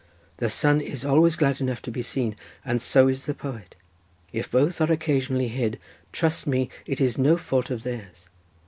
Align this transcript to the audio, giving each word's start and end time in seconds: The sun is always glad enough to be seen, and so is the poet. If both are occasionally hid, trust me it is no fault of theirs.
The 0.37 0.49
sun 0.49 0.81
is 0.81 1.05
always 1.05 1.35
glad 1.35 1.61
enough 1.61 1.79
to 1.83 1.91
be 1.91 2.01
seen, 2.01 2.35
and 2.65 2.81
so 2.81 3.07
is 3.07 3.25
the 3.25 3.35
poet. 3.35 3.75
If 4.33 4.49
both 4.49 4.81
are 4.81 4.91
occasionally 4.91 5.49
hid, 5.49 5.77
trust 6.11 6.47
me 6.47 6.71
it 6.87 6.99
is 6.99 7.19
no 7.19 7.37
fault 7.37 7.69
of 7.69 7.83
theirs. 7.83 8.25